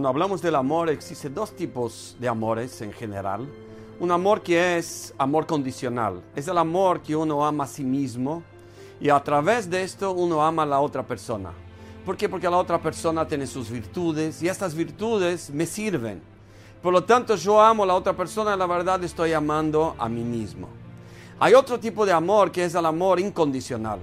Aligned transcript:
Cuando 0.00 0.08
hablamos 0.08 0.40
del 0.40 0.54
amor, 0.54 0.88
existen 0.88 1.34
dos 1.34 1.54
tipos 1.54 2.16
de 2.18 2.26
amores 2.26 2.80
en 2.80 2.90
general. 2.90 3.46
Un 3.98 4.10
amor 4.10 4.40
que 4.40 4.78
es 4.78 5.12
amor 5.18 5.46
condicional. 5.46 6.22
Es 6.34 6.48
el 6.48 6.56
amor 6.56 7.02
que 7.02 7.14
uno 7.14 7.44
ama 7.44 7.64
a 7.64 7.66
sí 7.66 7.84
mismo 7.84 8.42
y 8.98 9.10
a 9.10 9.22
través 9.22 9.68
de 9.68 9.82
esto 9.82 10.12
uno 10.12 10.42
ama 10.42 10.62
a 10.62 10.64
la 10.64 10.80
otra 10.80 11.02
persona. 11.02 11.50
¿Por 12.06 12.16
qué? 12.16 12.30
Porque 12.30 12.48
la 12.48 12.56
otra 12.56 12.80
persona 12.80 13.28
tiene 13.28 13.46
sus 13.46 13.68
virtudes 13.68 14.42
y 14.42 14.48
estas 14.48 14.74
virtudes 14.74 15.50
me 15.50 15.66
sirven. 15.66 16.22
Por 16.82 16.94
lo 16.94 17.04
tanto, 17.04 17.36
yo 17.36 17.60
amo 17.60 17.82
a 17.82 17.88
la 17.88 17.94
otra 17.94 18.16
persona 18.16 18.54
y 18.54 18.58
la 18.58 18.66
verdad 18.66 19.04
estoy 19.04 19.34
amando 19.34 19.94
a 19.98 20.08
mí 20.08 20.24
mismo. 20.24 20.66
Hay 21.38 21.52
otro 21.52 21.78
tipo 21.78 22.06
de 22.06 22.12
amor 22.12 22.50
que 22.50 22.64
es 22.64 22.74
el 22.74 22.86
amor 22.86 23.20
incondicional. 23.20 23.98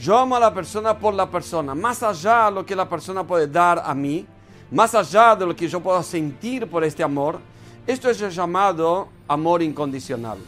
Yo 0.00 0.16
amo 0.16 0.36
a 0.36 0.40
la 0.40 0.54
persona 0.54 0.98
por 0.98 1.12
la 1.12 1.30
persona, 1.30 1.74
más 1.74 2.02
allá 2.02 2.46
de 2.46 2.52
lo 2.52 2.64
que 2.64 2.74
la 2.74 2.88
persona 2.88 3.26
puede 3.26 3.46
dar 3.46 3.82
a 3.84 3.94
mí, 3.94 4.26
más 4.70 4.94
allá 4.94 5.36
de 5.36 5.46
lo 5.46 5.54
que 5.54 5.68
yo 5.68 5.80
puedo 5.80 6.02
sentir 6.02 6.68
por 6.68 6.84
este 6.84 7.02
amor. 7.02 7.38
Esto 7.86 8.08
es 8.08 8.18
llamado 8.34 9.08
amor 9.28 9.62
incondicional. 9.62 10.38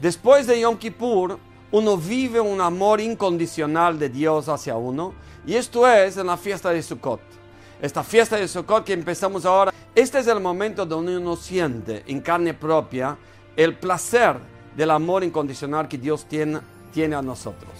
Después 0.00 0.46
de 0.46 0.60
Yom 0.60 0.76
Kippur, 0.76 1.38
uno 1.70 1.96
vive 1.96 2.40
un 2.40 2.60
amor 2.60 3.00
incondicional 3.00 3.98
de 3.98 4.08
Dios 4.08 4.48
hacia 4.48 4.76
uno, 4.76 5.14
y 5.46 5.54
esto 5.54 5.88
es 5.88 6.16
en 6.16 6.26
la 6.26 6.36
fiesta 6.36 6.70
de 6.70 6.82
Sukkot. 6.82 7.20
Esta 7.80 8.04
fiesta 8.04 8.36
de 8.36 8.46
Sukkot 8.46 8.84
que 8.84 8.92
empezamos 8.92 9.46
ahora, 9.46 9.72
este 9.94 10.18
es 10.18 10.26
el 10.26 10.40
momento 10.40 10.84
donde 10.84 11.16
uno 11.16 11.36
siente 11.36 12.04
en 12.06 12.20
carne 12.20 12.54
propia 12.54 13.16
el 13.56 13.76
placer 13.76 14.36
del 14.76 14.90
amor 14.90 15.24
incondicional 15.24 15.88
que 15.88 15.98
Dios 15.98 16.26
tiene, 16.26 16.60
tiene 16.92 17.16
a 17.16 17.22
nosotros. 17.22 17.72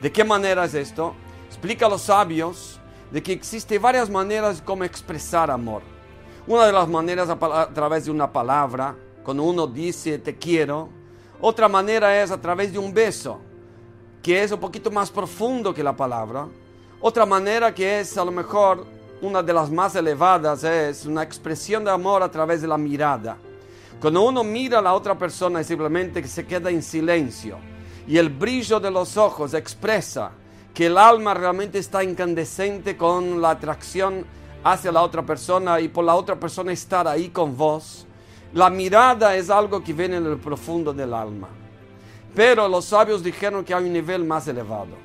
¿De 0.00 0.10
qué 0.10 0.24
manera 0.24 0.64
es 0.64 0.74
esto? 0.74 1.14
Explica 1.48 1.86
a 1.86 1.88
los 1.88 2.02
sabios 2.02 2.80
de 3.12 3.22
que 3.22 3.32
existe 3.32 3.78
varias 3.78 4.08
maneras 4.08 4.62
como 4.64 4.84
expresar 4.84 5.50
amor. 5.50 5.82
Una 6.46 6.66
de 6.66 6.72
las 6.72 6.88
maneras 6.88 7.28
a, 7.28 7.68
través 7.68 8.06
de 8.06 8.10
una 8.10 8.32
palabra, 8.32 8.96
cuando 9.22 9.42
uno 9.42 9.66
dice 9.66 10.18
te 10.18 10.36
quiero. 10.36 10.88
Otra 11.40 11.68
manera 11.68 12.22
es 12.22 12.30
a 12.30 12.40
través 12.40 12.72
de 12.72 12.78
un 12.78 12.92
beso, 12.92 13.38
que 14.22 14.42
es 14.42 14.50
un 14.50 14.58
poquito 14.58 14.90
más 14.90 15.10
profundo 15.10 15.74
que 15.74 15.84
la 15.84 15.94
palabra. 15.94 16.48
Otra 17.00 17.26
manera 17.26 17.74
que 17.74 18.00
es 18.00 18.16
a 18.16 18.24
lo 18.24 18.32
mejor 18.32 18.86
una 19.20 19.42
de 19.42 19.52
las 19.52 19.70
más 19.70 19.94
elevadas 19.94 20.64
es 20.64 21.04
una 21.04 21.22
expresión 21.22 21.84
de 21.84 21.90
amor 21.90 22.22
a 22.22 22.30
través 22.30 22.62
de 22.62 22.68
la 22.68 22.78
mirada. 22.78 23.36
Cuando 24.00 24.22
uno 24.22 24.42
mira 24.42 24.78
a 24.78 24.82
la 24.82 24.94
otra 24.94 25.16
persona 25.18 25.62
simplemente 25.62 26.26
se 26.26 26.46
queda 26.46 26.70
en 26.70 26.82
silencio 26.82 27.58
y 28.06 28.16
el 28.16 28.30
brillo 28.30 28.80
de 28.80 28.90
los 28.90 29.16
ojos 29.16 29.54
expresa 29.54 30.32
que 30.74 30.86
el 30.86 30.96
alma 30.96 31.34
realmente 31.34 31.78
está 31.78 32.02
incandescente 32.02 32.96
con 32.96 33.42
la 33.42 33.50
atracción 33.50 34.24
hacia 34.64 34.92
la 34.92 35.02
otra 35.02 35.22
persona 35.22 35.80
y 35.80 35.88
por 35.88 36.04
la 36.04 36.14
otra 36.14 36.36
persona 36.36 36.72
estar 36.72 37.06
ahí 37.06 37.28
con 37.28 37.56
vos. 37.56 38.06
La 38.54 38.70
mirada 38.70 39.36
es 39.36 39.50
algo 39.50 39.82
que 39.82 39.92
viene 39.92 40.16
en 40.16 40.26
el 40.26 40.38
profundo 40.38 40.92
del 40.92 41.12
alma. 41.12 41.48
Pero 42.34 42.68
los 42.68 42.86
sabios 42.86 43.22
dijeron 43.22 43.64
que 43.64 43.74
hay 43.74 43.84
un 43.84 43.92
nivel 43.92 44.24
más 44.24 44.48
elevado. 44.48 44.96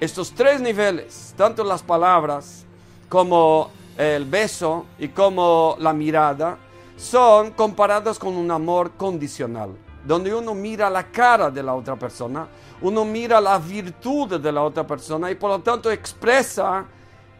Estos 0.00 0.32
tres 0.32 0.60
niveles, 0.60 1.32
tanto 1.36 1.64
las 1.64 1.82
palabras 1.82 2.64
como 3.08 3.70
el 3.96 4.24
beso 4.26 4.84
y 4.98 5.08
como 5.08 5.76
la 5.78 5.92
mirada, 5.92 6.58
son 6.96 7.52
comparados 7.52 8.18
con 8.18 8.36
un 8.36 8.50
amor 8.50 8.92
condicional 8.92 9.70
donde 10.04 10.34
uno 10.34 10.54
mira 10.54 10.90
la 10.90 11.04
cara 11.04 11.50
de 11.50 11.62
la 11.62 11.74
otra 11.74 11.96
persona, 11.96 12.46
uno 12.82 13.04
mira 13.04 13.40
la 13.40 13.58
virtud 13.58 14.38
de 14.38 14.52
la 14.52 14.62
otra 14.62 14.86
persona 14.86 15.30
y 15.30 15.34
por 15.34 15.50
lo 15.50 15.60
tanto 15.60 15.90
expresa 15.90 16.84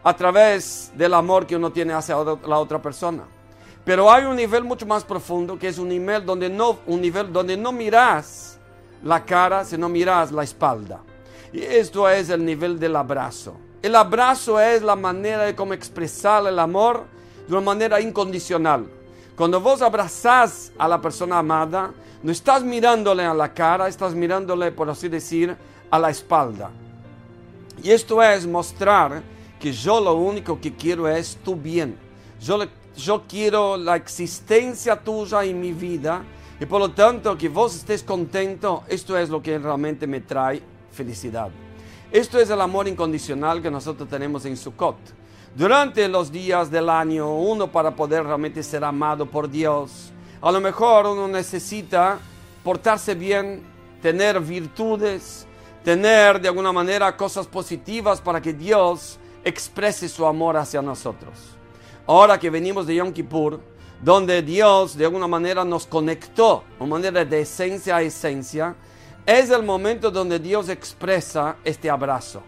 a 0.03 0.17
través 0.17 0.93
del 0.97 1.15
amor 1.15 1.47
que 1.47 1.57
uno 1.57 1.71
tiene 1.71 1.93
hacia 1.93 2.17
la 2.17 2.59
otra 2.59 2.81
persona. 2.81 3.25
Pero 3.85 4.11
hay 4.11 4.25
un 4.25 4.37
nivel 4.37 4.65
mucho 4.65 4.87
más 4.87 5.05
profundo 5.05 5.59
que 5.59 5.69
es 5.69 5.79
un 5.79 5.89
nivel 5.89 6.25
donde 6.25 6.49
no, 6.49 6.79
un 6.87 7.01
nivel 7.01 7.33
donde 7.33 7.57
no 7.57 7.71
miras 7.71 8.59
la 9.03 9.25
cara, 9.25 9.65
sino 9.65 9.89
miras 9.89 10.33
la 10.33 10.43
espalda. 10.43 11.01
Y 11.53 11.63
esto 11.63 12.09
es 12.09 12.31
el 12.31 12.45
nivel 12.45 12.79
del 12.79 12.97
abrazo. 12.97 13.55
El 13.83 13.95
abrazo 13.95 14.59
es 14.59 14.83
la 14.83 14.97
manera 14.97 15.43
de 15.43 15.55
cómo 15.55 15.75
expresar 15.75 16.47
el 16.47 16.59
amor 16.59 17.05
de 17.47 17.53
una 17.53 17.61
manera 17.61 18.01
incondicional. 18.01 18.87
Cuando 19.37 19.61
vos 19.61 19.83
abrazás 19.83 20.73
a 20.79 20.87
la 20.87 21.01
persona 21.01 21.39
amada, 21.39 21.93
no 22.23 22.31
estás 22.31 22.63
mirándole 22.63 23.25
a 23.25 23.35
la 23.35 23.53
cara, 23.53 23.89
estás 23.89 24.15
mirándole, 24.15 24.71
por 24.71 24.89
así 24.89 25.09
decir, 25.09 25.57
a 25.91 25.99
la 25.99 26.11
espalda. 26.11 26.71
Y 27.83 27.91
esto 27.91 28.23
es 28.23 28.47
mostrar 28.47 29.23
que 29.59 29.73
yo 29.73 30.01
lo 30.01 30.15
único 30.15 30.61
que 30.61 30.75
quiero 30.75 31.09
es 31.09 31.37
tu 31.45 31.57
bien. 31.57 31.97
Yo, 32.41 32.61
yo 32.97 33.25
quiero 33.29 33.77
la 33.77 33.97
existencia 33.97 34.95
tuya 34.97 35.43
en 35.43 35.61
mi 35.61 35.73
vida 35.73 36.23
y 36.61 36.67
por 36.67 36.79
lo 36.79 36.93
tanto 36.93 37.37
que 37.37 37.49
vos 37.49 37.75
estés 37.75 38.05
contento, 38.05 38.85
esto 38.87 39.19
es 39.19 39.31
lo 39.31 39.43
que 39.43 39.59
realmente 39.59 40.07
me 40.07 40.21
trae 40.21 40.63
felicidad. 40.93 41.51
Esto 42.13 42.39
es 42.39 42.49
el 42.51 42.61
amor 42.61 42.87
incondicional 42.87 43.61
que 43.61 43.71
nosotros 43.71 44.09
tenemos 44.09 44.45
en 44.45 44.57
Sukkot 44.57 45.24
durante 45.55 46.09
los 46.09 46.33
días 46.33 46.71
del 46.71 46.89
año, 46.89 47.33
uno 47.35 47.71
para 47.71 47.95
poder 47.95 48.25
realmente 48.25 48.63
ser 48.63 48.85
amado 48.85 49.27
por 49.27 49.49
Dios, 49.49 50.13
a 50.41 50.51
lo 50.51 50.61
mejor 50.61 51.07
uno 51.07 51.29
necesita 51.29 52.19
portarse 52.63 53.15
bien, 53.15 53.63
tener 54.03 54.41
virtudes, 54.41 55.47
tener 55.85 56.41
de 56.41 56.49
alguna 56.49 56.73
manera 56.73 57.17
cosas 57.17 57.47
positivas 57.47 58.21
para 58.21 58.41
que 58.41 58.53
Dios 58.53 59.19
exprese 59.45 60.09
su 60.09 60.27
amor 60.27 60.57
hacia 60.57 60.83
nosotros. 60.83 61.33
Ahora 62.07 62.39
que 62.39 62.51
venimos 62.51 62.87
de 62.87 62.97
Yom 62.97 63.13
Kippur, 63.13 63.61
donde 64.03 64.43
Dios 64.43 64.97
de 64.97 65.05
alguna 65.05 65.27
manera 65.27 65.65
nos 65.65 65.87
conectó, 65.87 66.65
de 66.79 66.87
manera 66.87 67.25
de 67.25 67.41
esencia 67.41 67.97
a 67.97 68.03
esencia, 68.03 68.75
es 69.25 69.51
el 69.51 69.63
momento 69.63 70.11
donde 70.11 70.39
Dios 70.39 70.69
expresa 70.69 71.57
este 71.65 71.89
abrazo. 71.89 72.43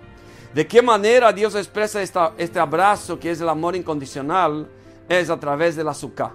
¿De 0.57 0.67
qué 0.67 0.81
manera 0.81 1.35
Dios 1.35 1.55
expresa 1.55 2.01
este 2.39 2.59
abrazo 2.59 3.19
que 3.21 3.31
es 3.31 3.43
el 3.43 3.49
amor 3.51 3.77
incondicional? 3.77 4.67
Es 5.07 5.29
a 5.29 5.39
través 5.39 5.77
del 5.77 5.87
azúcar. 5.87 6.31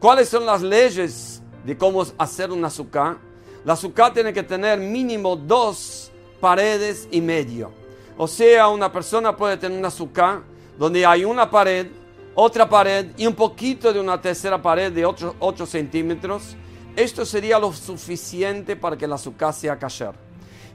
¿Cuáles 0.00 0.28
son 0.28 0.44
las 0.44 0.62
leyes 0.62 1.40
de 1.64 1.78
cómo 1.78 2.04
hacer 2.18 2.50
un 2.50 2.64
azúcar? 2.64 3.18
La 3.64 3.74
azúcar 3.74 4.12
tiene 4.12 4.32
que 4.32 4.42
tener 4.42 4.80
mínimo 4.80 5.36
dos 5.36 6.10
paredes 6.40 7.06
y 7.12 7.20
medio. 7.20 7.70
O 8.18 8.26
sea, 8.26 8.66
una 8.66 8.90
persona 8.90 9.36
puede 9.36 9.56
tener 9.56 9.78
un 9.78 9.84
azúcar 9.84 10.40
donde 10.76 11.06
hay 11.06 11.24
una 11.24 11.48
pared, 11.48 11.86
otra 12.34 12.68
pared 12.68 13.12
y 13.16 13.28
un 13.28 13.34
poquito 13.36 13.92
de 13.92 14.00
una 14.00 14.20
tercera 14.20 14.60
pared 14.60 14.90
de 14.90 15.06
8, 15.06 15.36
8 15.38 15.66
centímetros. 15.66 16.56
Esto 16.96 17.24
sería 17.24 17.60
lo 17.60 17.72
suficiente 17.72 18.74
para 18.74 18.98
que 18.98 19.04
el 19.04 19.12
azúcar 19.12 19.54
sea 19.54 19.78
kasher. 19.78 20.14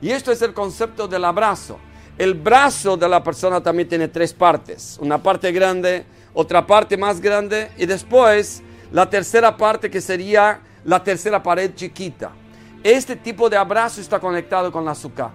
Y 0.02 0.10
esto 0.10 0.32
es 0.32 0.42
el 0.42 0.54
concepto 0.54 1.06
del 1.06 1.26
abrazo. 1.26 1.80
El 2.18 2.34
brazo 2.34 2.98
de 2.98 3.08
la 3.08 3.24
persona 3.24 3.62
también 3.62 3.88
tiene 3.88 4.08
tres 4.08 4.34
partes. 4.34 4.98
Una 5.00 5.22
parte 5.22 5.52
grande, 5.52 6.04
otra 6.34 6.66
parte 6.66 6.98
más 6.98 7.22
grande 7.22 7.72
y 7.78 7.86
después 7.86 8.64
la 8.92 9.10
tercera 9.10 9.56
parte 9.56 9.90
que 9.90 10.02
sería 10.02 10.62
la 10.84 11.04
tercera 11.04 11.44
pared 11.44 11.76
chiquita. 11.76 12.32
Este 12.84 13.16
tipo 13.16 13.50
de 13.50 13.58
abrazo 13.58 14.02
está 14.02 14.20
conectado 14.20 14.72
con 14.72 14.84
la 14.84 14.92
azúcar. 14.92 15.32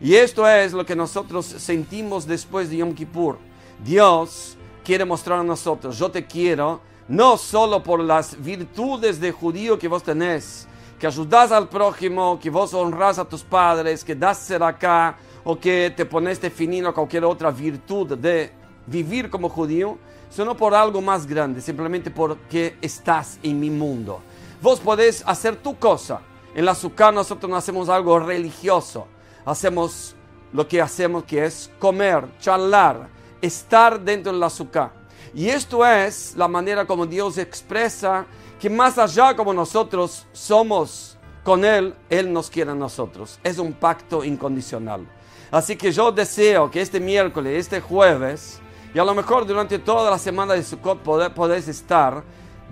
Y 0.00 0.14
esto 0.14 0.48
es 0.48 0.72
lo 0.72 0.86
que 0.86 0.96
nosotros 0.96 1.44
sentimos 1.44 2.26
después 2.26 2.70
de 2.70 2.78
Yom 2.78 2.94
Kippur. 2.94 3.38
Dios 3.84 4.56
quiere 4.84 5.04
mostrar 5.04 5.40
a 5.40 5.44
nosotros, 5.44 5.98
yo 5.98 6.10
te 6.10 6.26
quiero, 6.26 6.80
no 7.08 7.36
solo 7.36 7.82
por 7.82 8.00
las 8.00 8.40
virtudes 8.42 9.20
de 9.20 9.32
judío 9.32 9.78
que 9.78 9.86
vos 9.88 10.02
tenés, 10.02 10.66
que 10.98 11.06
ayudas 11.06 11.52
al 11.52 11.68
prójimo, 11.68 12.38
que 12.40 12.50
vos 12.50 12.74
honras 12.74 13.18
a 13.18 13.24
tus 13.24 13.42
padres, 13.42 14.04
que 14.04 14.14
das 14.14 14.38
ser 14.38 14.62
acá, 14.62 15.16
o 15.44 15.58
que 15.58 15.92
te 15.96 16.06
pones 16.06 16.40
definido 16.40 16.88
a 16.88 16.94
cualquier 16.94 17.24
otra 17.24 17.50
virtud 17.50 18.16
de 18.16 18.52
vivir 18.86 19.30
como 19.30 19.48
judío, 19.48 19.98
sino 20.30 20.56
por 20.56 20.74
algo 20.74 21.00
más 21.00 21.26
grande, 21.26 21.60
simplemente 21.60 22.10
porque 22.10 22.76
estás 22.80 23.38
en 23.42 23.60
mi 23.60 23.70
mundo. 23.70 24.20
Vos 24.60 24.80
podés 24.80 25.22
hacer 25.26 25.56
tu 25.56 25.78
cosa. 25.78 26.20
En 26.54 26.64
la 26.64 26.72
azúcar 26.72 27.12
nosotros 27.14 27.50
no 27.50 27.56
hacemos 27.56 27.88
algo 27.88 28.18
religioso, 28.18 29.06
hacemos 29.44 30.14
lo 30.52 30.68
que 30.68 30.80
hacemos 30.82 31.24
que 31.24 31.46
es 31.46 31.70
comer, 31.78 32.26
charlar, 32.38 33.08
estar 33.40 34.00
dentro 34.00 34.32
del 34.32 34.42
azúcar. 34.42 34.92
Y 35.34 35.48
esto 35.48 35.84
es 35.86 36.34
la 36.36 36.46
manera 36.48 36.84
como 36.84 37.06
Dios 37.06 37.38
expresa 37.38 38.26
que 38.60 38.68
más 38.68 38.98
allá 38.98 39.34
como 39.34 39.54
nosotros 39.54 40.26
somos 40.32 41.16
con 41.42 41.64
Él, 41.64 41.94
Él 42.10 42.32
nos 42.32 42.50
quiere 42.50 42.70
a 42.70 42.74
nosotros. 42.74 43.40
Es 43.42 43.58
un 43.58 43.72
pacto 43.72 44.22
incondicional. 44.22 45.06
Así 45.52 45.76
que 45.76 45.92
yo 45.92 46.10
deseo 46.10 46.70
que 46.70 46.80
este 46.80 46.98
miércoles, 46.98 47.58
este 47.58 47.82
jueves, 47.82 48.58
y 48.94 48.98
a 48.98 49.04
lo 49.04 49.14
mejor 49.14 49.46
durante 49.46 49.78
toda 49.78 50.10
la 50.10 50.18
semana 50.18 50.54
de 50.54 50.62
Sukkot 50.62 51.02
podés 51.02 51.68
estar 51.68 52.24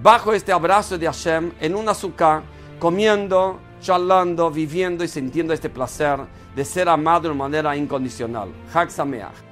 bajo 0.03 0.33
este 0.33 0.51
abrazo 0.51 0.97
de 0.97 1.05
Hashem 1.05 1.53
en 1.61 1.75
un 1.75 1.87
azúcar, 1.91 2.43
comiendo, 2.79 3.61
charlando, 3.83 4.51
viviendo 4.51 5.05
y 5.05 5.09
sintiendo 5.09 5.53
este 5.53 5.69
placer 5.69 6.21
de 6.57 6.65
ser 6.65 6.89
amado 6.89 7.29
de 7.29 7.35
manera 7.35 7.77
incondicional. 7.77 8.49
Hag 8.73 8.91
Sameach. 8.91 9.50